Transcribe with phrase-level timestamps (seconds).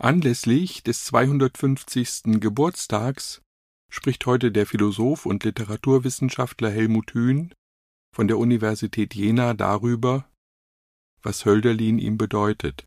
[0.00, 2.40] Anlässlich des 250.
[2.40, 3.42] Geburtstags
[3.88, 7.54] spricht heute der Philosoph und Literaturwissenschaftler Helmut Hühn
[8.12, 10.28] von der Universität Jena darüber,
[11.22, 12.86] was Hölderlin ihm bedeutet.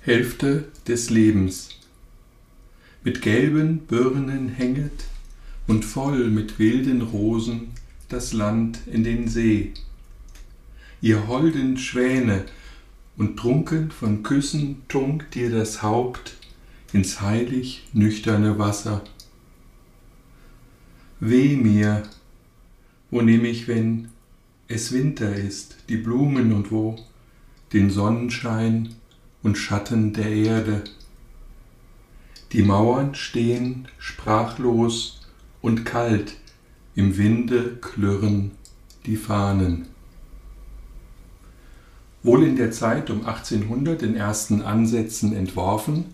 [0.00, 1.80] Hälfte des Lebens.
[3.04, 5.04] Mit gelben Birnen hänget
[5.68, 7.72] und voll mit wilden Rosen
[8.08, 9.74] das Land in den See.
[11.00, 12.46] Ihr holden Schwäne
[13.16, 16.36] und trunken von Küssen tunkt dir das Haupt
[16.92, 19.02] ins heilig nüchterne Wasser.
[21.20, 22.02] Weh mir,
[23.10, 24.08] wo nehm ich, wenn
[24.68, 26.96] es Winter ist, die Blumen und wo
[27.72, 28.94] den Sonnenschein
[29.42, 30.84] und Schatten der Erde.
[32.52, 35.20] Die Mauern stehen sprachlos
[35.62, 36.36] und kalt,
[36.94, 38.52] im Winde klirren
[39.04, 39.86] die Fahnen.
[42.26, 46.06] Wohl in der Zeit um 1800 in ersten Ansätzen entworfen,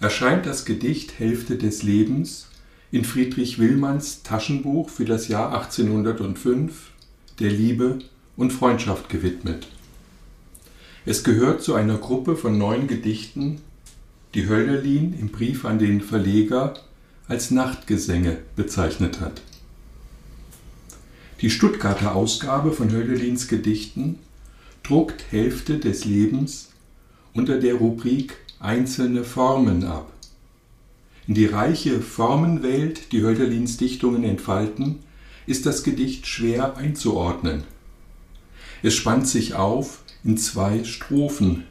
[0.00, 2.48] erscheint das Gedicht Hälfte des Lebens
[2.90, 6.90] in Friedrich Willmanns Taschenbuch für das Jahr 1805
[7.38, 8.00] der Liebe
[8.36, 9.68] und Freundschaft gewidmet.
[11.06, 13.60] Es gehört zu einer Gruppe von neun Gedichten,
[14.34, 16.74] die Hölderlin im Brief an den Verleger
[17.28, 19.40] als Nachtgesänge bezeichnet hat.
[21.42, 24.18] Die Stuttgarter Ausgabe von Hölderlins Gedichten
[24.84, 26.68] druckt Hälfte des Lebens
[27.32, 30.12] unter der Rubrik Einzelne Formen ab.
[31.26, 34.98] In die reiche Formenwelt, die Hölderlins Dichtungen entfalten,
[35.46, 37.64] ist das Gedicht schwer einzuordnen.
[38.82, 41.64] Es spannt sich auf in zwei Strophen,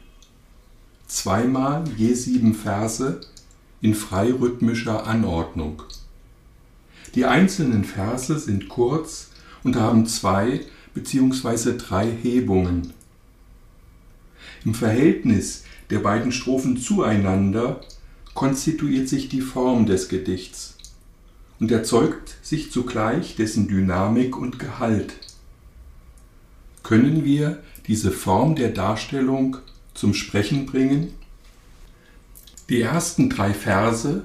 [1.06, 3.20] zweimal je sieben Verse
[3.80, 5.82] in freirhythmischer Anordnung.
[7.14, 9.30] Die einzelnen Verse sind kurz
[9.62, 10.62] und haben zwei
[10.94, 11.76] bzw.
[11.76, 12.92] drei Hebungen.
[14.64, 17.80] Im Verhältnis der beiden Strophen zueinander
[18.32, 20.76] konstituiert sich die Form des Gedichts
[21.60, 25.14] und erzeugt sich zugleich dessen Dynamik und Gehalt.
[26.82, 29.58] Können wir diese Form der Darstellung
[29.94, 31.14] zum Sprechen bringen?
[32.68, 34.24] Die ersten drei Verse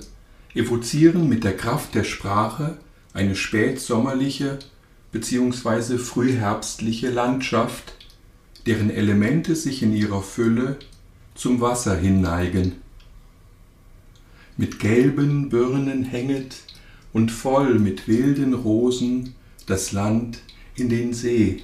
[0.53, 2.77] evozieren mit der Kraft der Sprache
[3.13, 4.59] eine spätsommerliche
[5.11, 5.97] bzw.
[5.97, 7.93] frühherbstliche Landschaft,
[8.69, 10.77] deren Elemente sich in ihrer Fülle
[11.33, 12.73] zum Wasser hinneigen.
[14.57, 16.57] Mit gelben Birnen hänget
[17.11, 19.33] und voll mit wilden Rosen
[19.65, 20.41] das Land
[20.75, 21.63] in den See.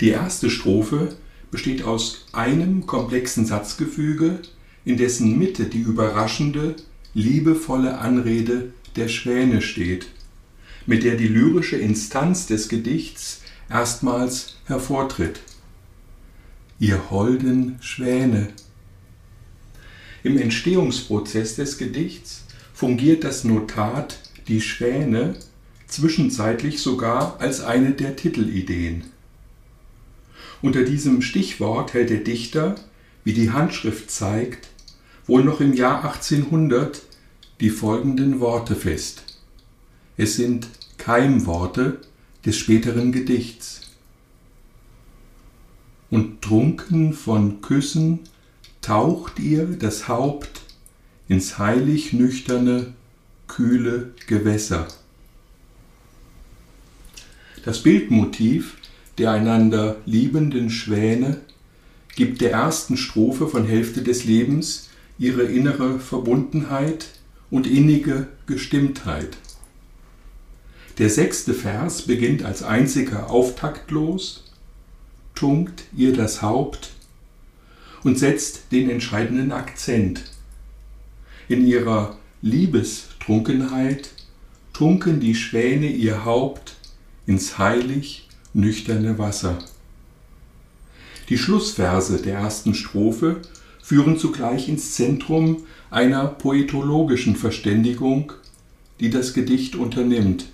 [0.00, 1.14] Die erste Strophe
[1.50, 4.38] besteht aus einem komplexen Satzgefüge,
[4.86, 6.76] in dessen Mitte die überraschende,
[7.12, 10.06] liebevolle Anrede der Schwäne steht,
[10.86, 13.42] mit der die lyrische Instanz des Gedichts
[13.74, 15.40] erstmals hervortritt.
[16.78, 18.48] Ihr holden Schwäne.
[20.22, 25.34] Im Entstehungsprozess des Gedichts fungiert das Notat die Schwäne
[25.88, 29.04] zwischenzeitlich sogar als eine der Titelideen.
[30.62, 32.76] Unter diesem Stichwort hält der Dichter,
[33.24, 34.68] wie die Handschrift zeigt,
[35.26, 37.02] wohl noch im Jahr 1800
[37.60, 39.24] die folgenden Worte fest.
[40.16, 41.98] Es sind Keimworte
[42.44, 43.82] des späteren Gedichts.
[46.10, 48.20] Und trunken von Küssen
[48.82, 50.62] taucht ihr das Haupt
[51.28, 52.92] ins heilig nüchterne,
[53.48, 54.86] kühle Gewässer.
[57.64, 58.76] Das Bildmotiv
[59.18, 61.40] der einander liebenden Schwäne
[62.14, 67.06] gibt der ersten Strophe von Hälfte des Lebens ihre innere Verbundenheit
[67.50, 69.36] und innige Gestimmtheit.
[70.98, 74.44] Der sechste Vers beginnt als einziger auftaktlos,
[75.34, 76.92] tunkt ihr das Haupt
[78.04, 80.24] und setzt den entscheidenden Akzent.
[81.48, 84.10] In ihrer Liebestrunkenheit
[84.72, 86.76] tunken die Schwäne ihr Haupt
[87.26, 89.58] ins heilig nüchterne Wasser.
[91.28, 93.40] Die Schlussverse der ersten Strophe
[93.82, 98.32] führen zugleich ins Zentrum einer poetologischen Verständigung,
[99.00, 100.46] die das Gedicht unternimmt.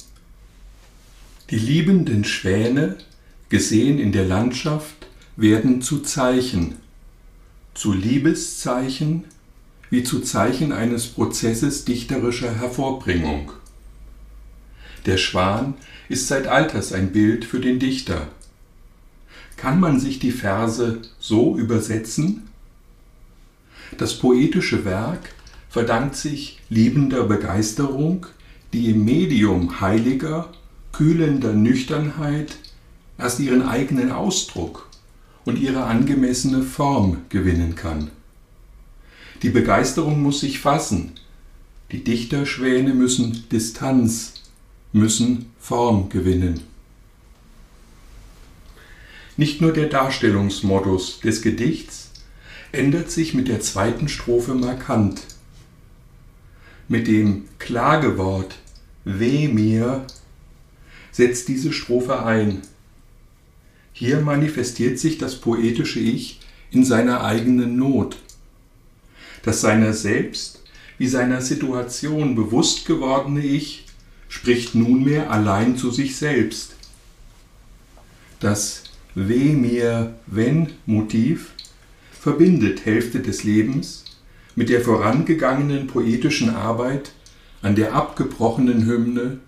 [1.50, 2.97] Die liebenden Schwäne,
[3.49, 6.76] gesehen in der Landschaft, werden zu Zeichen.
[7.75, 9.25] zu Liebeszeichen
[9.91, 13.52] wie zu Zeichen eines Prozesses dichterischer Hervorbringung.
[15.06, 15.75] Der Schwan
[16.08, 18.29] ist seit alters ein Bild für den Dichter.
[19.56, 22.49] Kann man sich die Verse so übersetzen?
[23.97, 25.32] Das poetische Werk
[25.69, 28.26] verdankt sich liebender Begeisterung,
[28.73, 30.52] die im Medium heiliger,
[30.92, 32.56] kühlender Nüchternheit
[33.19, 34.88] erst ihren eigenen Ausdruck
[35.44, 38.10] und ihre angemessene Form gewinnen kann.
[39.42, 41.12] Die Begeisterung muss sich fassen,
[41.92, 44.34] die Dichterschwäne müssen Distanz,
[44.92, 46.60] müssen Form gewinnen.
[49.37, 52.10] Nicht nur der Darstellungsmodus des Gedichts
[52.72, 55.22] ändert sich mit der zweiten Strophe markant.
[56.88, 58.56] Mit dem Klagewort
[59.04, 60.06] Weh mir
[61.20, 62.62] setzt diese Strophe ein.
[63.93, 66.40] Hier manifestiert sich das poetische Ich
[66.70, 68.17] in seiner eigenen Not.
[69.43, 70.62] Das seiner selbst
[70.96, 73.84] wie seiner Situation bewusst gewordene Ich
[74.31, 76.76] spricht nunmehr allein zu sich selbst.
[78.38, 78.84] Das
[79.14, 81.50] Weh mir, wenn Motiv
[82.19, 84.06] verbindet Hälfte des Lebens
[84.56, 87.12] mit der vorangegangenen poetischen Arbeit
[87.61, 89.40] an der abgebrochenen Hymne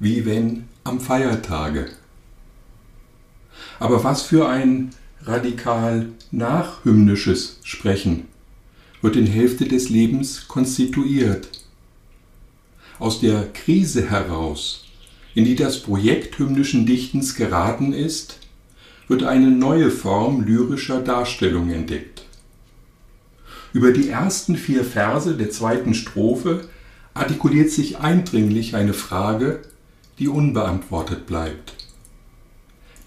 [0.00, 1.86] Wie wenn am Feiertage.
[3.78, 4.90] Aber was für ein
[5.22, 8.26] radikal nachhymnisches Sprechen
[9.02, 11.48] wird in Hälfte des Lebens konstituiert.
[12.98, 14.84] Aus der Krise heraus,
[15.34, 18.38] in die das Projekt hymnischen Dichtens geraten ist,
[19.06, 22.24] wird eine neue Form lyrischer Darstellung entdeckt.
[23.72, 26.68] Über die ersten vier Verse der zweiten Strophe
[27.14, 29.60] artikuliert sich eindringlich eine Frage,
[30.18, 31.74] die unbeantwortet bleibt.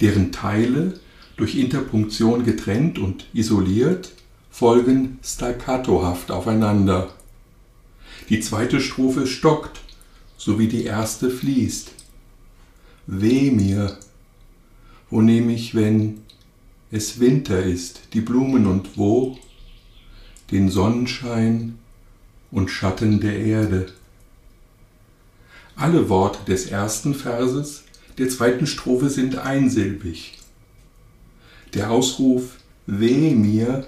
[0.00, 0.98] Deren Teile,
[1.36, 4.12] durch Interpunktion getrennt und isoliert,
[4.50, 7.12] folgen staccatohaft aufeinander.
[8.28, 9.80] Die zweite Strophe stockt,
[10.36, 11.92] so wie die erste fließt.
[13.06, 13.98] Weh mir,
[15.10, 16.20] wo nehme ich, wenn
[16.90, 19.38] es Winter ist, die Blumen und wo
[20.50, 21.78] den Sonnenschein
[22.50, 23.92] und Schatten der Erde.
[25.76, 27.84] Alle Worte des ersten Verses
[28.18, 30.38] der zweiten Strophe sind einsilbig.
[31.74, 33.86] Der Ausruf Weh mir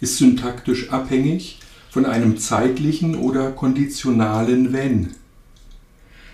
[0.00, 1.58] ist syntaktisch abhängig
[1.90, 5.10] von einem zeitlichen oder konditionalen Wenn.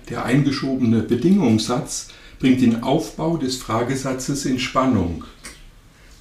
[0.08, 2.08] Der eingeschobene Bedingungssatz
[2.38, 5.24] bringt den Aufbau des Fragesatzes in Spannung.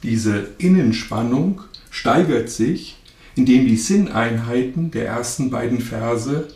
[0.04, 1.62] Diese Innenspannung
[1.92, 2.98] steigert sich,
[3.36, 6.48] indem die Sinneinheiten der ersten beiden Verse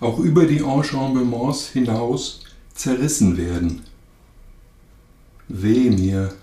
[0.00, 2.40] auch über die Enchambements hinaus
[2.74, 3.82] zerrissen werden.
[5.48, 6.34] Weh mir,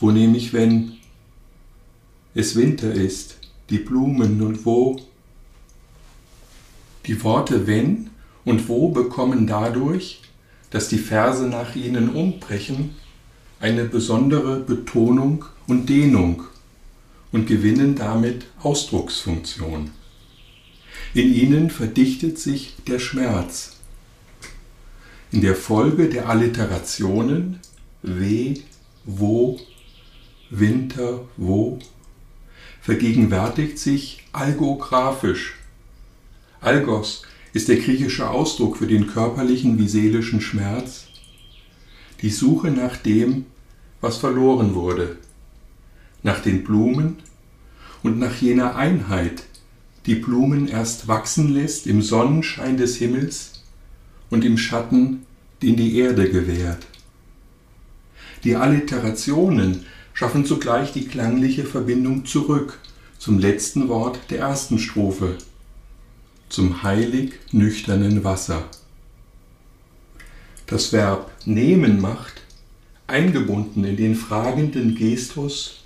[0.00, 0.92] wo nehme ich, wenn
[2.34, 3.38] es Winter ist,
[3.70, 5.00] die Blumen und wo?
[7.06, 8.10] Die Worte wenn
[8.44, 10.20] und wo bekommen dadurch,
[10.70, 12.94] dass die Verse nach ihnen umbrechen,
[13.60, 16.42] eine besondere Betonung und Dehnung
[17.32, 19.90] und gewinnen damit Ausdrucksfunktion.
[21.14, 23.76] In ihnen verdichtet sich der Schmerz.
[25.30, 27.60] In der Folge der Alliterationen
[28.02, 28.54] weh,
[29.04, 29.60] wo,
[30.50, 31.78] Winter, wo,
[32.82, 35.54] vergegenwärtigt sich algographisch.
[36.60, 41.06] Algos ist der griechische Ausdruck für den körperlichen wie seelischen Schmerz,
[42.22, 43.46] die Suche nach dem,
[44.00, 45.16] was verloren wurde,
[46.24, 47.18] nach den Blumen
[48.02, 49.44] und nach jener Einheit,
[50.06, 53.62] die Blumen erst wachsen lässt im Sonnenschein des Himmels
[54.30, 55.24] und im Schatten,
[55.62, 56.86] den die Erde gewährt.
[58.44, 62.78] Die Alliterationen schaffen zugleich die klangliche Verbindung zurück
[63.18, 65.38] zum letzten Wort der ersten Strophe,
[66.50, 68.64] zum heilig nüchternen Wasser.
[70.66, 72.42] Das Verb nehmen macht,
[73.06, 75.80] eingebunden in den fragenden Gestus,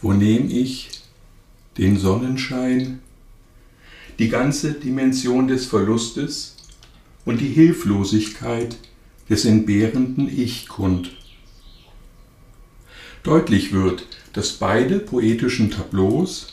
[0.00, 0.99] wo nehme ich
[1.78, 3.00] den Sonnenschein,
[4.18, 6.56] die ganze Dimension des Verlustes
[7.24, 8.76] und die Hilflosigkeit
[9.28, 11.12] des entbehrenden Ich kund.
[13.22, 16.48] Deutlich wird, dass beide poetischen Tableaus,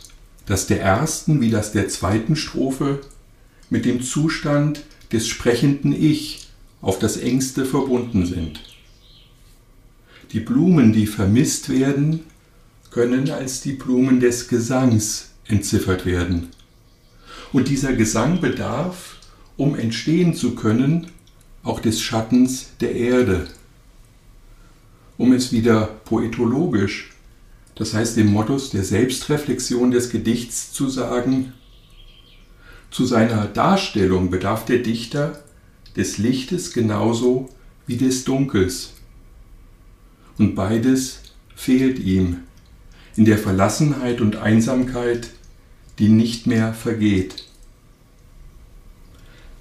[0.45, 3.01] das der ersten wie das der zweiten Strophe,
[3.69, 6.47] mit dem Zustand des sprechenden Ich
[6.81, 8.61] auf das engste verbunden sind.
[10.31, 12.21] Die Blumen, die vermisst werden,
[12.97, 16.49] können als die Blumen des Gesangs entziffert werden.
[17.53, 19.17] Und dieser Gesang bedarf,
[19.55, 21.05] um entstehen zu können,
[21.61, 23.49] auch des Schattens der Erde.
[25.15, 27.11] Um es wieder poetologisch,
[27.75, 31.53] das heißt dem Modus der Selbstreflexion des Gedichts zu sagen,
[32.89, 35.43] zu seiner Darstellung bedarf der Dichter
[35.95, 37.47] des Lichtes genauso
[37.85, 38.93] wie des Dunkels.
[40.39, 41.19] Und beides
[41.55, 42.39] fehlt ihm
[43.17, 45.31] in der Verlassenheit und Einsamkeit,
[45.99, 47.43] die nicht mehr vergeht.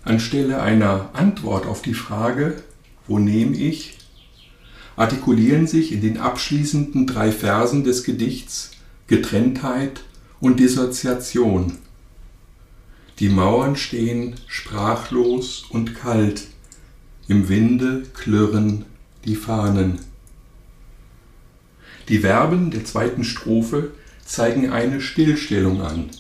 [0.04, 2.62] Anstelle einer Antwort auf die Frage,
[3.08, 3.98] wo nehme ich,
[4.94, 8.72] artikulieren sich in den abschließenden drei Versen des Gedichts
[9.08, 10.02] Getrenntheit
[10.38, 11.78] und Dissoziation.
[13.18, 16.48] Die Mauern stehen sprachlos und kalt,
[17.28, 18.84] im Winde klirren
[19.24, 20.00] die Fahnen.
[22.08, 23.92] Die Verben der zweiten Strophe
[24.24, 26.10] zeigen eine Stillstellung an,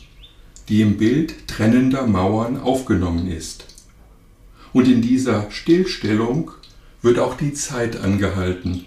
[0.68, 3.66] die im Bild trennender Mauern aufgenommen ist.
[4.72, 6.50] Und in dieser Stillstellung
[7.02, 8.84] wird auch die Zeit angehalten,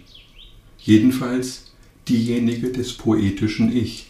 [0.77, 1.71] jedenfalls
[2.07, 4.09] diejenige des poetischen Ich.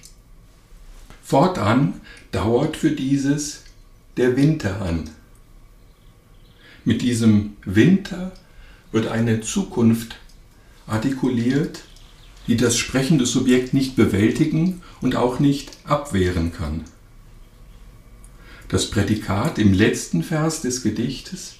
[1.23, 3.63] Fortan dauert für dieses
[4.17, 5.09] der Winter an.
[6.85, 8.31] Mit diesem Winter
[8.91, 10.15] wird eine Zukunft
[10.87, 11.83] artikuliert,
[12.49, 16.83] die das sprechende Subjekt nicht bewältigen und auch nicht abwehren kann.
[18.69, 21.57] Das Prädikat im letzten Vers des Gedichtes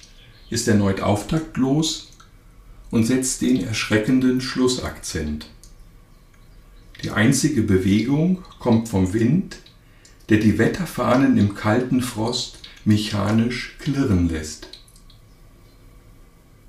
[0.50, 2.10] ist erneut auftaktlos
[2.90, 5.46] und setzt den erschreckenden Schlussakzent.
[7.04, 9.58] Die einzige Bewegung kommt vom Wind,
[10.28, 14.66] der die Wetterfahnen im kalten Frost mechanisch klirren lässt.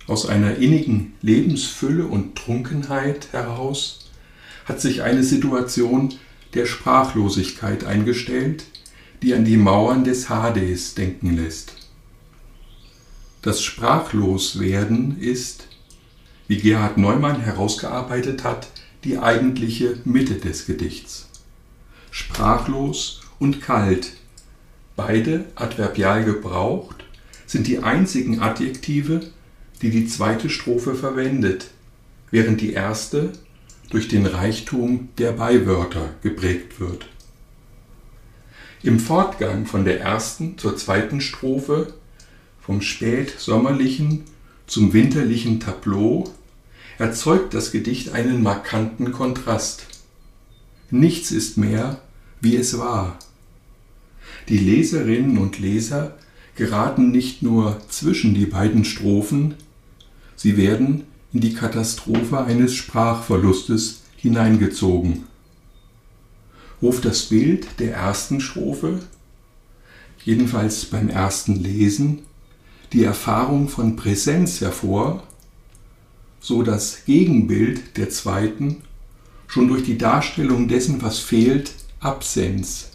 [0.05, 4.10] Aus einer innigen Lebensfülle und Trunkenheit heraus
[4.65, 6.13] hat sich eine Situation
[6.53, 8.65] der Sprachlosigkeit eingestellt,
[9.21, 11.73] die an die Mauern des Hades denken lässt.
[13.41, 15.67] Das Sprachloswerden ist,
[16.47, 18.67] wie Gerhard Neumann herausgearbeitet hat,
[19.03, 21.29] die eigentliche Mitte des Gedichts.
[22.11, 24.13] Sprachlos und kalt,
[24.95, 27.05] beide adverbial gebraucht,
[27.47, 29.21] sind die einzigen Adjektive,
[29.81, 31.67] die die zweite Strophe verwendet,
[32.29, 33.33] während die erste
[33.91, 37.05] durch den Reichtum der Beiwörter geprägt wird.
[38.83, 41.93] Im Fortgang von der ersten zur zweiten Strophe,
[42.59, 44.23] vom spätsommerlichen
[44.65, 46.31] zum winterlichen Tableau,
[46.97, 49.85] erzeugt das Gedicht einen markanten Kontrast.
[50.89, 52.01] Nichts ist mehr,
[52.39, 53.19] wie es war.
[54.49, 56.17] Die Leserinnen und Leser
[56.55, 59.55] geraten nicht nur zwischen die beiden Strophen,
[60.35, 65.23] sie werden in die Katastrophe eines Sprachverlustes hineingezogen.
[66.81, 68.99] Ruft das Bild der ersten Strophe,
[70.23, 72.19] jedenfalls beim ersten Lesen,
[72.93, 75.23] die Erfahrung von Präsenz hervor,
[76.39, 78.77] so das Gegenbild der zweiten
[79.47, 82.91] schon durch die Darstellung dessen, was fehlt, Absenz.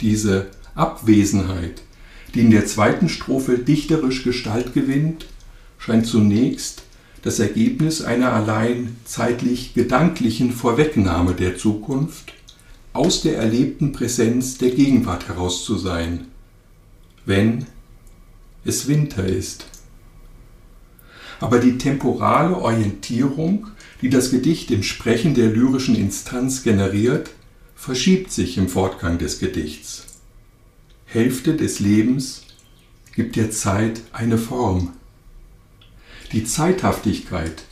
[0.00, 1.82] Diese Abwesenheit,
[2.34, 5.26] die in der zweiten Strophe dichterisch Gestalt gewinnt,
[5.78, 6.82] scheint zunächst
[7.26, 12.32] das Ergebnis einer allein zeitlich gedanklichen Vorwegnahme der Zukunft
[12.92, 16.28] aus der erlebten Präsenz der Gegenwart heraus zu sein,
[17.24, 17.66] wenn
[18.64, 19.66] es Winter ist.
[21.40, 23.66] Aber die temporale Orientierung,
[24.02, 27.30] die das Gedicht im Sprechen der lyrischen Instanz generiert,
[27.74, 30.20] verschiebt sich im Fortgang des Gedichts.
[31.06, 32.42] Hälfte des Lebens
[33.16, 34.92] gibt der Zeit eine Form.
[36.32, 37.64] Die Zeithaftigkeit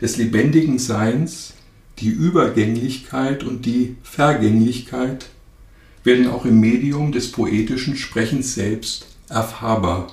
[0.00, 1.54] des lebendigen Seins,
[1.98, 5.28] die Übergänglichkeit und die Vergänglichkeit
[6.02, 10.12] werden auch im Medium des poetischen Sprechens selbst erfahrbar.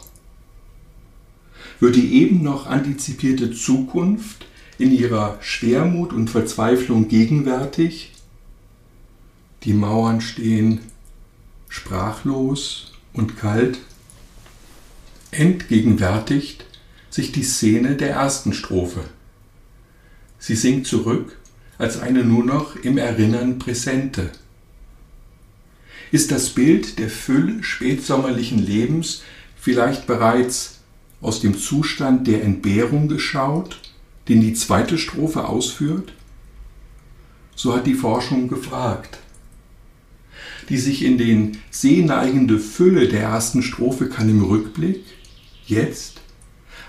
[1.79, 4.45] Wird die eben noch antizipierte Zukunft
[4.77, 8.13] in ihrer Schwermut und Verzweiflung gegenwärtig?
[9.63, 10.81] Die Mauern stehen
[11.69, 13.79] sprachlos und kalt.
[15.31, 16.66] Entgegenwärtigt
[17.09, 19.01] sich die Szene der ersten Strophe.
[20.39, 21.37] Sie sinkt zurück
[21.77, 24.31] als eine nur noch im Erinnern präsente.
[26.11, 29.23] Ist das Bild der Fülle spätsommerlichen Lebens
[29.55, 30.79] vielleicht bereits
[31.21, 33.79] aus dem Zustand der Entbehrung geschaut,
[34.27, 36.13] den die zweite Strophe ausführt?
[37.55, 39.19] So hat die Forschung gefragt.
[40.69, 45.03] Die sich in den See neigende Fülle der ersten Strophe kann im Rückblick,
[45.65, 46.21] jetzt,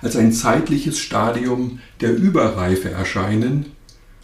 [0.03, 3.67] als ein zeitliches Stadium der Überreife erscheinen,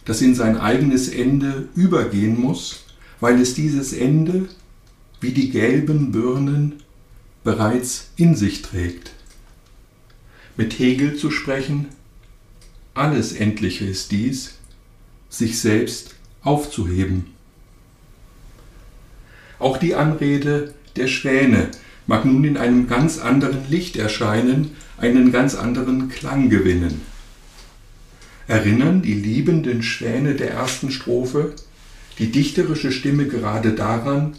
[0.05, 2.85] das in sein eigenes Ende übergehen muss,
[3.19, 4.47] weil es dieses Ende,
[5.19, 6.83] wie die gelben Birnen,
[7.43, 9.11] bereits in sich trägt.
[10.57, 11.87] Mit Hegel zu sprechen,
[12.93, 14.55] alles Endliche ist dies,
[15.29, 17.25] sich selbst aufzuheben.
[19.59, 21.71] Auch die Anrede der Schwäne
[22.07, 27.01] mag nun in einem ganz anderen Licht erscheinen, einen ganz anderen Klang gewinnen.
[28.47, 31.53] Erinnern die liebenden Schwäne der ersten Strophe
[32.19, 34.33] die dichterische Stimme gerade daran,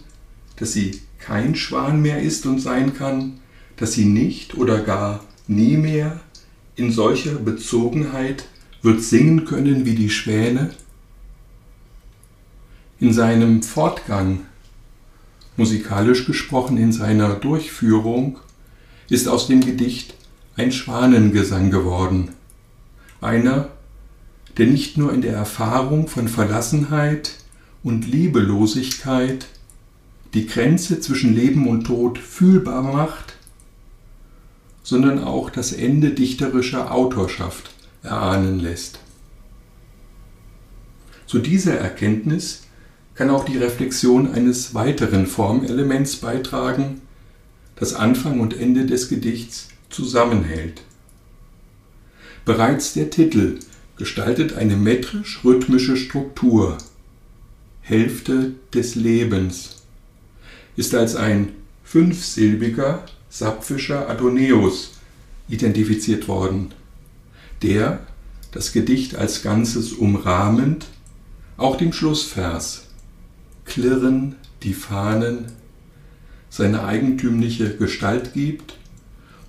[0.57, 3.35] dass sie kein Schwan mehr ist und sein kann,
[3.77, 6.21] dass sie nicht oder gar nie mehr
[6.77, 8.47] in solcher Bezogenheit
[8.83, 10.71] wird singen können wie die Schwäne?
[12.99, 14.41] In seinem Fortgang,
[15.57, 18.39] musikalisch gesprochen in seiner Durchführung,
[19.09, 20.15] ist aus dem Gedicht
[20.57, 22.31] ein Schwanengesang geworden.
[23.21, 23.69] Einer,
[24.59, 27.33] der nicht nur in der Erfahrung von Verlassenheit
[27.83, 29.47] und Liebelosigkeit
[30.35, 33.35] die Grenze zwischen Leben und Tod fühlbar macht,
[34.83, 37.71] sondern auch das Ende dichterischer Autorschaft
[38.03, 39.01] erahnen lässt.
[41.27, 42.66] Zu dieser Erkenntnis
[43.17, 47.01] kann auch die Reflexion eines weiteren Formelements beitragen,
[47.75, 50.83] das Anfang und Ende des Gedichts zusammenhält.
[52.45, 53.59] Bereits der Titel
[53.97, 56.77] gestaltet eine metrisch-rhythmische Struktur.
[57.81, 59.83] Hälfte des Lebens
[60.77, 61.53] ist als ein
[61.85, 64.93] fünfsilbiger sapfischer Adonäus
[65.49, 66.73] identifiziert worden,
[67.63, 68.07] der,
[68.53, 70.87] das Gedicht als Ganzes umrahmend,
[71.57, 72.86] auch dem Schlussvers
[73.77, 75.53] Klirren die Fahnen
[76.49, 78.79] seine eigentümliche Gestalt gibt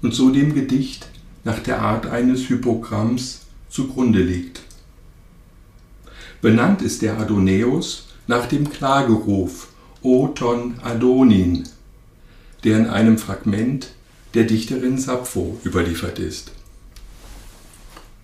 [0.02, 1.08] und so dem Gedicht
[1.46, 4.64] nach der Art eines Hypogramms zugrunde liegt.
[6.42, 9.70] Benannt ist der Adonäus nach dem Klageruf
[10.02, 11.64] O ton Adonin,
[12.66, 13.92] der in einem Fragment
[14.34, 16.52] der Dichterin Sappho überliefert ist.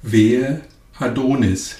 [0.01, 0.63] Wehe
[0.99, 1.77] Adonis.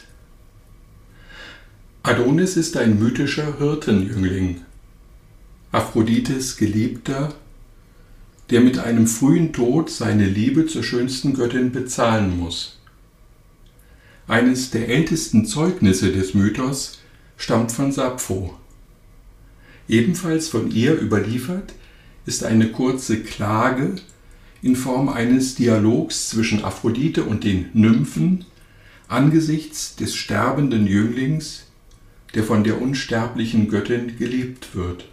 [2.06, 4.60] Adonis ist ein mythischer Hirtenjüngling,
[5.72, 7.34] Aphrodites Geliebter,
[8.50, 12.78] der mit einem frühen Tod seine Liebe zur schönsten Göttin bezahlen muss.
[14.28, 17.00] Eines der ältesten Zeugnisse des Mythos
[17.38, 18.54] stammt von Sappho.
[19.88, 21.74] Ebenfalls von ihr überliefert
[22.26, 23.96] ist eine kurze Klage
[24.62, 28.44] in Form eines Dialogs zwischen Aphrodite und den Nymphen
[29.08, 31.68] angesichts des sterbenden Jünglings,
[32.34, 35.06] der von der unsterblichen Göttin geliebt wird.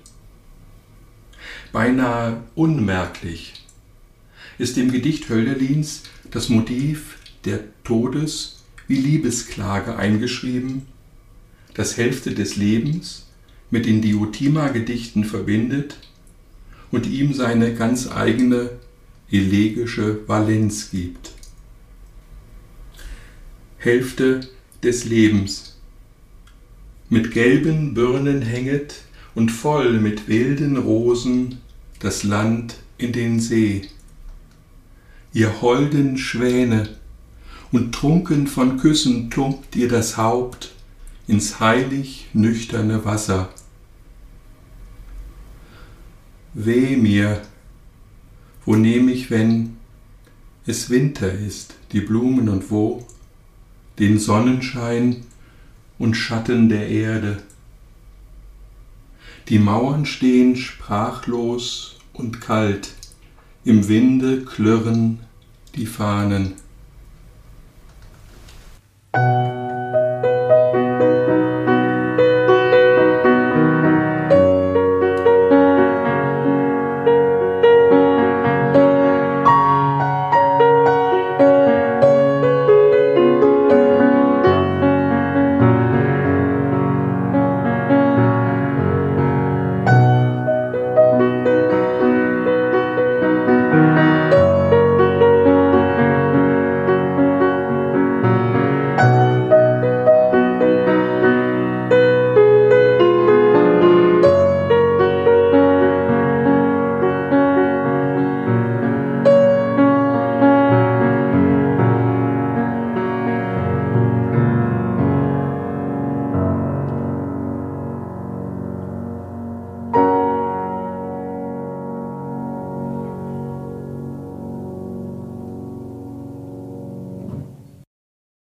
[1.73, 3.55] Beinahe unmerklich
[4.59, 10.87] ist im Gedicht Hölderlins das Motiv der Todes- wie Liebesklage eingeschrieben,
[11.75, 13.27] das Hälfte des Lebens
[13.71, 15.97] mit den Diotima-Gedichten verbindet
[16.91, 18.71] und ihm seine ganz eigene
[19.31, 21.33] elegische Valenz gibt.
[23.79, 24.41] Hälfte
[24.83, 25.70] des Lebens.
[27.11, 29.03] Mit gelben Birnen hänget
[29.35, 31.59] und voll mit wilden Rosen
[31.99, 33.83] das Land in den See.
[35.33, 36.89] Ihr holden Schwäne,
[37.73, 40.73] und trunken von Küssen tumpt ihr das Haupt
[41.27, 43.51] ins heilig nüchterne Wasser.
[46.55, 47.43] Weh mir,
[48.65, 49.77] wo nehm ich, wenn
[50.67, 53.07] es Winter ist, die Blumen und wo
[53.99, 55.25] den Sonnenschein
[56.01, 57.43] und Schatten der Erde.
[59.49, 62.95] Die Mauern stehen sprachlos und kalt,
[63.65, 65.21] im Winde klirren
[65.77, 66.55] die Fahnen.